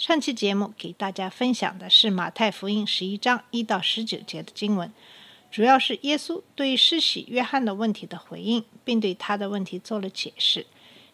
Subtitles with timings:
[0.00, 4.90] 上期节目给大家分享的是马太福音十一章一到十九节的经文，
[5.50, 10.64] 主要是耶稣对施洗约翰的问题的回应，并对他的问题做了解释。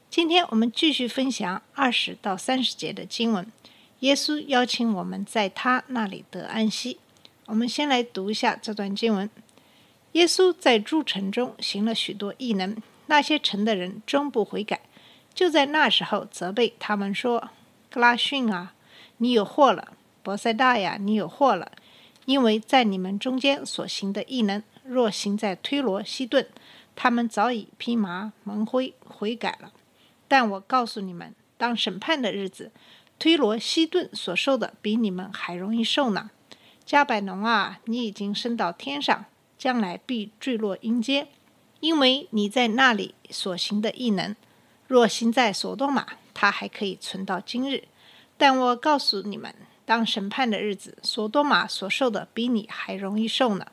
[0.08, 3.50] 今天我们继续分享二十到三十节的经文。
[4.00, 7.00] 耶稣邀请我们在他那里得安息。
[7.46, 9.28] 我们先来读一下这段经文。
[10.12, 12.76] 耶稣在诸城中行了许多异能，
[13.06, 14.82] 那些城的人终不悔改，
[15.34, 17.50] 就在那时候责备他们说
[17.90, 18.74] ：“格拉逊啊，
[19.18, 19.88] 你有祸了；
[20.22, 21.72] 伯赛大呀，你有祸了，
[22.24, 26.46] 因为在你们中间所行的异能，若行在推罗、西顿，
[26.94, 29.72] 他们早已披麻蒙灰悔改了。
[30.28, 32.72] 但我告诉你们，当审判的日子，
[33.18, 36.30] 推罗、西顿所受的比你们还容易受呢。
[36.84, 39.24] 加百农啊，你已经升到天上，
[39.56, 41.28] 将来必坠落阴间，
[41.80, 44.36] 因为你在那里所行的异能，
[44.86, 47.84] 若行在所多玛，它还可以存到今日。
[48.36, 53.66] 但我告诉你们，当审判的日子，所多玛所受的比你还容易受呢。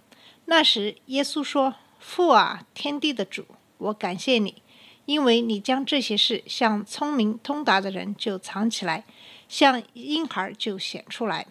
[0.45, 3.45] 那时，耶稣说：“父啊，天地的主，
[3.77, 4.61] 我感谢你，
[5.05, 9.03] 因为你将这些事向聪明通达的人就藏起来，
[9.47, 11.47] 向婴孩就显出来。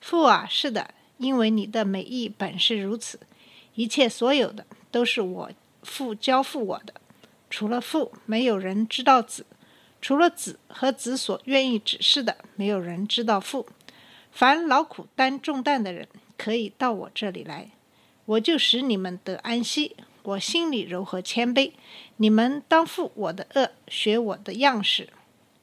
[0.00, 3.18] 父啊，是的，因为你的美意本是如此。
[3.74, 5.50] 一切所有的都是我
[5.82, 6.94] 父交付我的，
[7.48, 9.44] 除了父，没有人知道子；
[10.00, 13.66] 除了子和子所愿意指示的，没有人知道父。
[14.30, 17.70] 凡劳苦担重担的人，可以到我这里来，
[18.24, 19.96] 我就使你们得安息。
[20.22, 21.72] 我心里柔和谦卑，
[22.18, 25.08] 你们当负我的恶，学我的样式，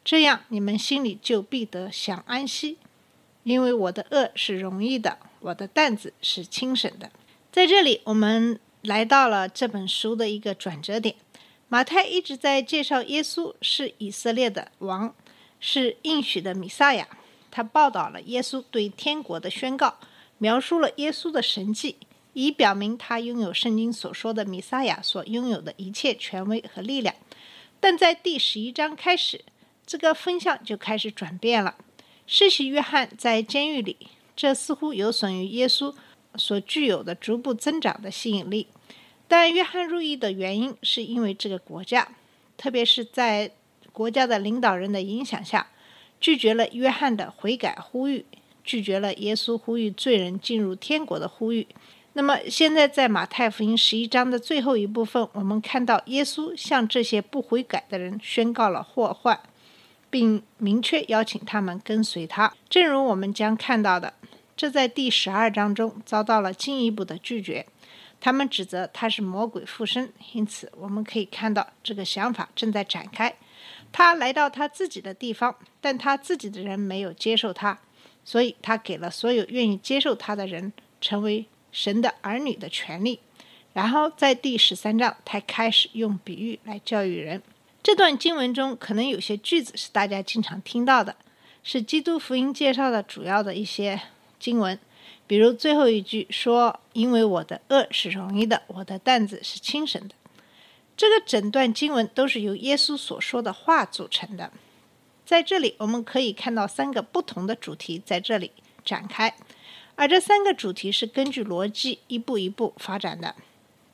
[0.04, 2.78] 这样你们心里就必得享安息。
[3.44, 7.12] 因为我的恶是容易的，我的担子是轻省的。
[7.52, 11.16] 在这里，我们来到了这本书的一个转折点。
[11.68, 15.14] 马太一直在介绍耶稣是以色列的王，
[15.60, 17.08] 是应许的弥撒亚。
[17.50, 19.98] 他报道了耶稣对天国的宣告，
[20.38, 21.96] 描述了耶稣的神迹，
[22.34, 27.16] 以表明他拥有圣经所说的弥撒亚所拥有的一切权威和力量。
[27.80, 29.44] 但在第十一章开始，
[29.86, 31.76] 这个风向就开始转变了。
[32.28, 33.96] 施洗约翰在监狱里，
[34.36, 35.94] 这似乎有损于耶稣
[36.36, 38.68] 所具有的逐步增长的吸引力。
[39.28, 42.08] 但约翰入狱的原因是因为这个国家，
[42.58, 43.52] 特别是在
[43.92, 45.68] 国家的领导人的影响下，
[46.20, 48.26] 拒绝了约翰的悔改呼吁，
[48.64, 51.68] 拒绝了耶稣呼吁罪人进入天国的呼吁。
[52.14, 59.40] 那么现在在马太福音十一章的最后一部分，我们看到耶稣向这些不悔改的人宣告了祸患。
[60.08, 62.54] 并明确邀请他们跟随他。
[62.70, 64.14] 正如我们将看到的，
[64.56, 67.66] 这在第十二章中遭到了进一步的拒绝。
[68.20, 73.36] 他们指责他是魔鬼附身，因此我们可以看到这个想法正在展开。
[73.92, 77.80] 他来到他自己的地方，但他自己的人没有接受他，
[78.24, 83.20] 所以他给了所有愿意接受他的人成为神的儿女的权利。
[83.74, 87.42] 然后在第十三章，他开始用比喻来教育人。
[87.84, 91.16] 这段经文中可能有些句子是大家经常听到的，
[91.64, 94.02] 是基督福音介绍的主要的一些
[94.40, 94.80] 经文。
[95.28, 100.16] 比如最后一句说：“因为我的恶是容易的，我的担子是轻省的。”
[100.98, 104.52] 这个整段经文都是由耶稣所说的话组成的。
[105.26, 108.52] 在这里，我们可以看到三个不同的主题在这里
[108.84, 109.36] 展开，
[109.96, 113.36] 而这三个主题是根据逻辑一步一步发展的。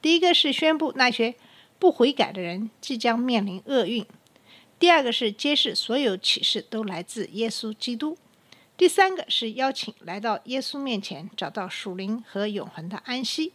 [0.01, 1.35] 第一个是宣布那些。
[1.79, 4.05] 不悔改的人即将面临厄运。
[4.77, 8.15] 第二个是揭示所有启示都来自耶稣基督。
[8.77, 13.53] 第三个是邀请来到耶稣面前，找到属灵和永恒的安息。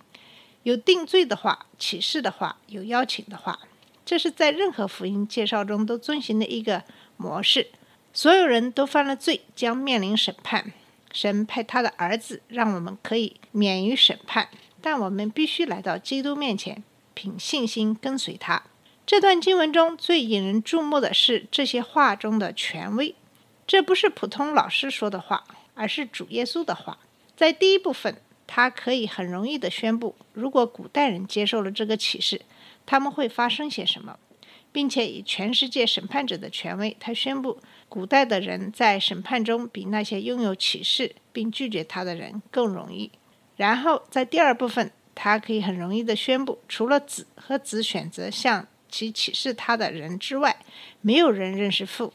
[0.63, 3.59] 有定罪的话，启示的话，有邀请的话，
[4.05, 6.85] 这是在任何福音介绍中都遵循的一个
[7.17, 7.69] 模式。
[8.13, 10.73] 所有人都犯了罪，将面临审判。
[11.13, 14.49] 神派他的儿子，让我们可以免于审判，
[14.81, 16.83] 但我们必须来到基督面前。
[17.15, 18.63] 凭信心跟随他。
[19.07, 23.15] 这段经文中最引人注目的是这些话中的权威，
[23.67, 26.99] 这不是普通老师说的话，而是主耶稣的话。
[27.37, 28.17] 在第一部分，
[28.47, 32.43] 他可以很容易地宣布，如果古代人接受了这个启示，
[32.85, 34.19] 他们会发生些什么。
[34.73, 37.59] 并且以全世界审判者的权威，他宣布
[37.89, 43.11] 古代的人在审判中比那些拥有启示并拒绝他的人更容易。
[43.57, 50.55] 然后在第二部分，他可以很容易地宣布，除了子和子选择向其启示他的人之外，
[51.01, 52.13] 没有人认识父。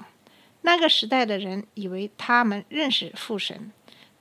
[0.62, 3.72] 那个时代的人以为他们认识父神，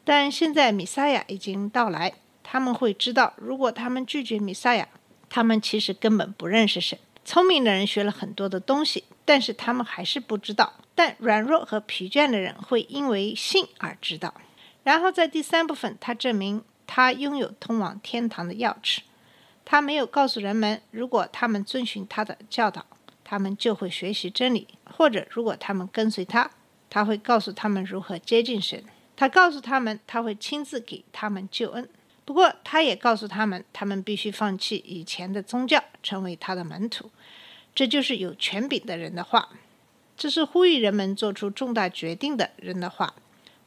[0.04, 4.88] 但现在米撒亚已经到来，他们会知道，如果他们拒绝米撒亚，
[5.28, 6.98] 他们其实根本不认识神。
[7.24, 10.72] 聪明的人学了很多的东西，但是他们还是不知道。
[10.94, 14.34] 但软弱和疲倦的人会因为信而知道。
[14.82, 19.00] 然后在第三部分，他证明他拥有通往天堂的钥匙。
[19.64, 22.84] 他没有告诉人们，如果他们遵循他的教导，
[23.30, 26.50] 他们就会学习真理；或者如果他们跟随他，
[26.90, 28.82] 他会告诉他们如何接近神。
[29.14, 31.88] 他告诉他们，他会亲自给他们救恩。
[32.24, 37.12] 不过，他也告诉他们，他们必须放弃以前的宗教，成为他的门徒。
[37.72, 39.50] 这就是有权柄的人的话，
[40.16, 43.14] 这是呼吁人们做出重大决定的人的话。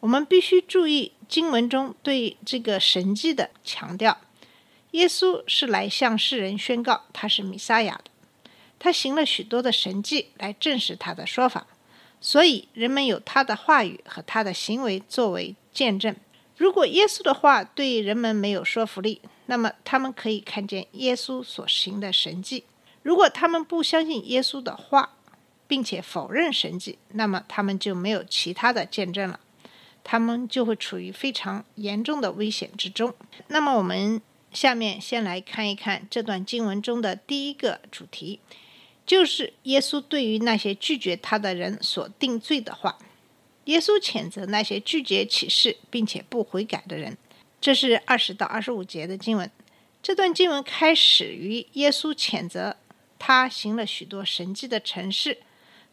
[0.02, 4.20] 我们必须注意经文中对这个神迹的强调。
[4.92, 8.12] 耶稣是来向世人宣告他是弥撒亚的，
[8.84, 11.66] 他行了许多的神迹来证实他的说法，
[12.20, 16.14] 所以人们有他的话语和他的行为作为见证。
[16.58, 22.66] 如果耶稣的话对人们没有说服力，那么他们可以看见耶稣所行的神迹。
[23.04, 25.16] 如果他们不相信耶稣的话，
[25.66, 29.40] 并且否认神迹，那么他们就没有其他的见证了，
[30.04, 33.16] 他们就会处于非常严重的危险之中。
[33.48, 34.22] 那么我们
[34.52, 38.42] 下面先来看一看这段经文中的第一个主题，
[39.06, 42.98] 就是耶稣对于那些拒绝他的人所定罪的话。
[43.66, 47.18] 耶稣谴责那些拒绝启示并且不悔改的人，
[47.62, 49.50] 这是二十到二十五节的经文。
[50.02, 52.76] 这段经文开始于耶稣谴责
[53.18, 55.38] 他行了许多神迹的城市，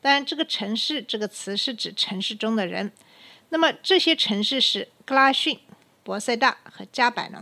[0.00, 2.90] 当然，这个“城市”这个词是指城市中的人。
[3.50, 5.60] 那么这些城市是格拉逊、
[6.02, 7.40] 博塞大和加百农。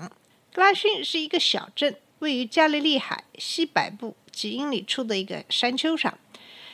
[0.52, 6.16] 格拉逊是一个小镇，位于加利利海西北部几英里处的一个山丘上。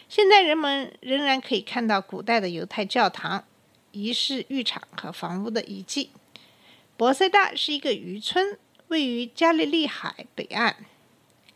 [0.07, 3.43] 现在人们仍然可以看到古代的犹太教堂、
[3.93, 6.11] 仪式浴场和房屋的遗迹。
[6.99, 8.59] 博塞大是一个渔村，
[8.89, 10.85] 位于加利利海北岸、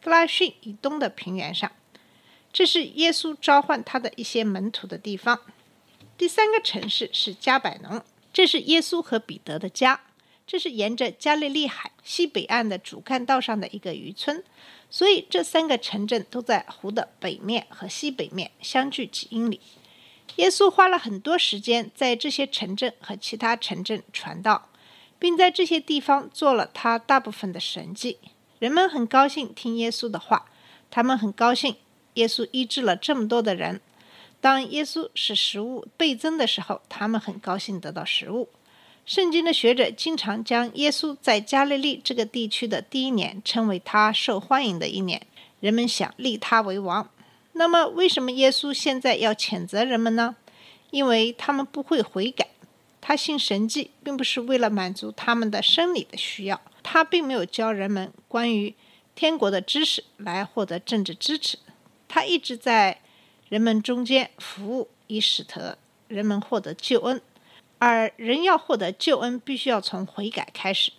[0.03, 1.71] 格拉逊以东的平原上。
[2.51, 5.43] 这是耶稣召唤他的一些门徒的地方。
[6.17, 8.03] 第三个城市是加百农，
[8.33, 10.01] 这是耶稣和彼得的家。
[10.49, 14.43] 这是沿着加利利海西北岸的主干道上的一个渔村。
[14.91, 19.61] 所以，这三个城镇都在湖的北面和西北面相距几英里。
[20.37, 24.71] 耶稣花了很多时间在这些城镇和其他城镇传道，
[25.19, 28.17] 并在这些地方做了他大部分的神迹。
[28.59, 30.47] 人们很高兴听耶稣的话，
[30.91, 31.77] 他们很高兴
[32.15, 33.83] 耶稣医治了这么多的人。
[34.41, 38.49] 当耶稣使食物倍增的时候，他们很高兴得到食物。
[39.09, 45.27] 圣经的学者经常将耶稣在加利利这个地区的第一年称为他受欢迎的一年，
[45.61, 47.09] 人们想立他为王。
[47.53, 50.37] 那么，为什么耶稣现在要谴责人们呢？
[50.91, 52.49] 因为他们不会悔改。
[53.01, 56.61] 他信神迹，并不是为了满足他们的生理的需要。
[56.83, 58.75] 他并没有教人们关于
[59.15, 61.59] 天国的知识来获得政治支持。
[62.07, 63.01] 他一直在
[63.49, 65.79] 人们中间服务，以使得
[66.09, 67.19] 人们获得救恩。
[67.79, 70.93] 而人要获得救恩，必须要从悔改开始。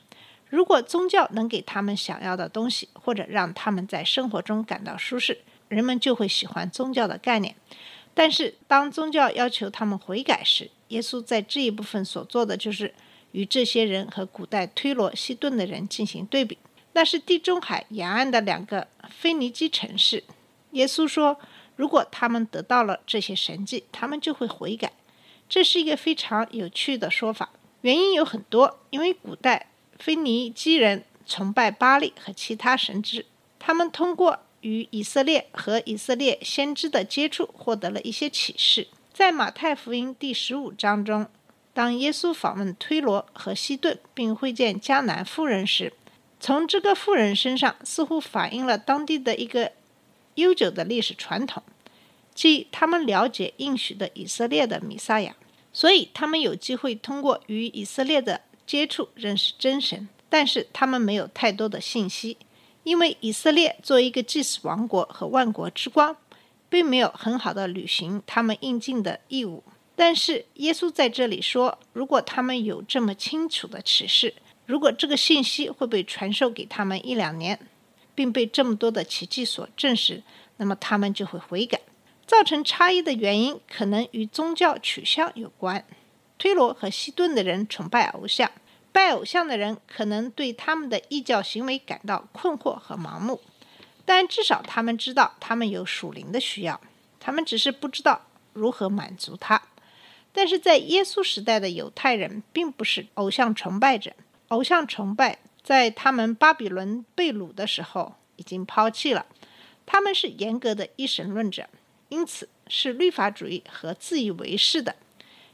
[0.48, 7.56] 如果宗教能给他们想要的东西，或者让他们在生活中感到舒适，人们就会喜欢宗教的概念。
[8.14, 12.94] 但是，当宗教要求他们悔改时，耶稣在这一部分所做的就是
[13.32, 16.58] 与这些人和古代推罗、西顿的人进行对比。
[16.94, 20.24] 那是地中海沿岸的两个腓尼基城市。
[20.72, 21.40] 耶稣说，
[21.76, 24.92] 如果他们得到了这些神迹，他们就会悔改。
[25.50, 27.50] 这是一个非常有趣的说法，
[27.82, 28.80] 原因有很多。
[28.92, 33.26] 因为古代腓尼基人崇拜巴利和其他神祇，
[33.58, 38.88] 他们通过与以色列和以色列先知的接触，获得了一些启示。
[39.12, 41.28] 在马太福音第十五章中，
[41.74, 45.94] 当耶稣访问推罗和西顿，并会见迦南妇人时，
[46.40, 49.72] 从这个妇人身上似乎反映了当地的一个
[50.36, 51.64] 悠久的历史传统。
[52.40, 55.36] 即他们了解应许的以色列的弥撒亚，
[55.74, 60.08] 所以他们有机会通过与以色列的接触认识真神。
[60.30, 62.38] 但是他们没有太多的信息，
[62.84, 66.16] 因为以色列作为一个祭祀王国和万国之光，
[66.70, 69.62] 并没有很好的履行他们应尽的义务。
[69.98, 74.34] 但是耶稣在这里说，如果他们有这么清楚的启示，
[74.66, 77.60] 如果这个信息会被传授给他们一两年，
[78.16, 80.24] 并被这么多的奇迹所证实，
[80.56, 81.82] 那么他们就会悔改。
[82.30, 85.84] 造成差异的原因可能与宗教取向有关。
[86.38, 88.52] 推罗和西顿的人崇拜偶像，
[88.92, 93.42] 拜偶像的人可能对他们的异教行为感到困惑和盲目，
[94.06, 96.80] 但至少他们知道他们有属灵的需要，
[97.20, 98.22] 他们只是不知道
[98.54, 99.60] 如何满足它。
[100.32, 104.14] 但是在耶稣时代的犹太人并不是偶像崇拜者，
[104.50, 109.26] 偶像崇拜在他们巴比伦被掳的时候已经抛弃了，
[109.88, 111.68] 他们是严格的一神论者，
[112.10, 114.96] 因此是律法主义和自以为是的。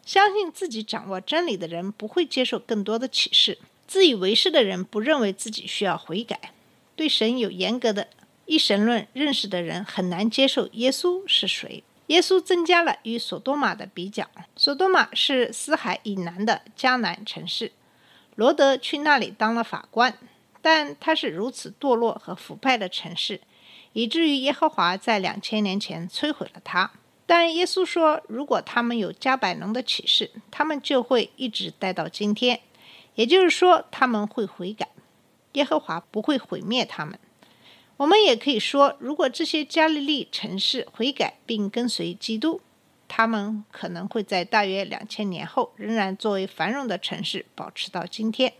[0.05, 3.57] 相信自己掌握真理的人不会接受更多的启示，
[3.87, 6.53] 自以为是的人不认为自己需要悔改。
[6.95, 8.07] 对神有严格的
[8.45, 11.83] 一神论认识的人很难接受耶稣是谁。
[12.07, 14.29] 耶稣增加了与索多玛的比较。
[14.55, 17.71] 索多玛是死海以南的迦南城市，
[18.35, 20.15] 罗德去那里当了法官，
[20.61, 23.41] 但他是如此堕落和腐败的城市，
[23.95, 26.91] 以至于耶和华在两千年前摧毁了它。
[27.25, 32.59] 但耶稣说，如果他们有加百农的启示，他们就会一直待到今天。
[33.15, 34.89] 也就是说，他们会悔改，
[35.53, 37.17] 耶和华不会毁灭他们。
[37.95, 42.59] 我们也可以说，如果这些加利利城市悔改并跟随基督，
[43.07, 48.53] 他们可能会在大约两千年后仍然作为繁荣的城市保持到今天。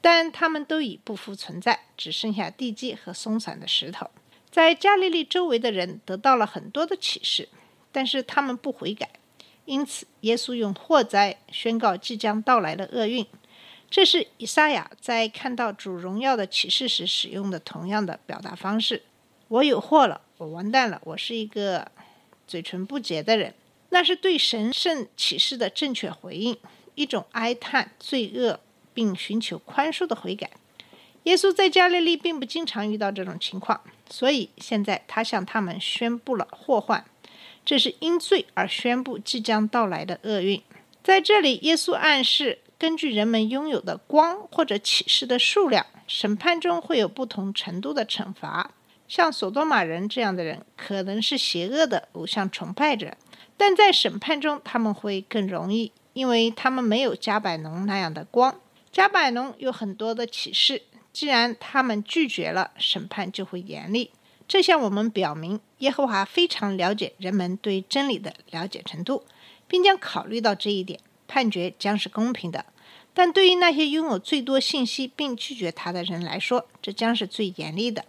[0.00, 4.10] 但他们都已不复存在，只剩下地基和松散的石头。
[4.54, 7.48] 在加利利周围的人得到了很多的启示。
[7.90, 9.10] 但是他们不悔改，
[9.64, 13.26] 因此耶稣用祸灾宣告即将到来的厄运。
[13.90, 19.02] 这是以赛亚在看到主荣耀的启示时使用的同样的表达方式
[19.48, 21.90] ：“我有祸了，我完蛋了，我是一个
[22.46, 23.52] 嘴唇不洁的人。”
[23.90, 26.56] 那是对神圣启示的正确回应，
[26.94, 28.60] 一种哀叹罪恶
[28.92, 30.50] 并寻求宽恕的悔改。
[31.24, 37.04] 耶稣在加利利并不经常遇到这种情况，所以现在他向他们宣布了祸患。
[37.64, 40.62] 这是因罪而宣布即将到来的厄运。
[41.02, 48.70] 在这里，耶稣暗示，根据人们拥有的光或者启示的数量，审判中会有不同程度的惩罚。
[49.08, 53.16] 像索多玛人这样的人，可能是邪恶的偶像崇拜者，
[53.56, 58.60] 但在审判中他们会更容易，因为他们没有加百农那样的光。
[58.92, 60.82] 加百农有很多的启示，
[61.14, 64.10] 既然他们拒绝了，审判就会严厉。
[64.48, 69.24] 这向我们表明，耶和华非常了解人们对真理的了解程度，
[69.68, 72.66] 并将考虑到这一点，判决将是公平的。
[73.14, 78.04] 但对于那些拥有最多信息并拒绝他的人来说，这将是最严厉的。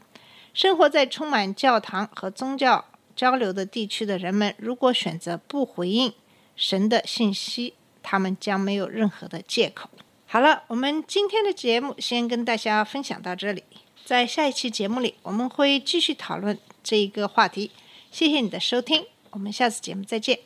[0.55, 2.85] 生活在充满教堂和宗教
[3.15, 6.11] 交流的地区的人们，如果选择不回应
[6.55, 9.91] 神的信息，他们将没有任何的借口。
[10.35, 13.63] 好了，我们今天的节目先跟大家分享到这里。
[14.03, 17.71] 在下一期节目里，我们会继续讨论这一个话题。
[18.11, 20.39] 谢谢你的收听，我们下次节目再见。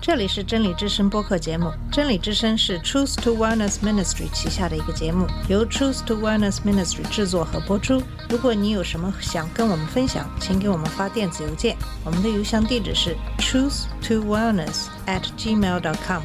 [0.00, 8.02] 这里是真理之声播客节目，真理之声是 Truth to Wellness Ministry 旗下的一个节目，由 Truth to Wellness Ministry 制作和播出。
[8.28, 16.24] 如果你有什么想跟我们分享，请给我们发电子邮件，我们的邮箱地址是 truth to wellness at gmail dot com。